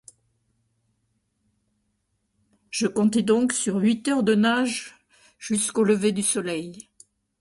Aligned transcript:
Je 2.71 2.87
comptais 2.87 3.21
donc 3.21 3.53
sur 3.53 3.75
huit 3.75 4.07
heures 4.07 4.23
de 4.23 4.33
nage 4.33 4.95
jusqu’au 5.37 5.83
lever 5.83 6.11
du 6.11 6.23
soleil. 6.23 6.89